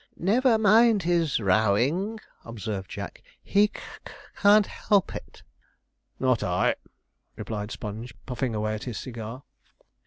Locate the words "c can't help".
4.07-5.15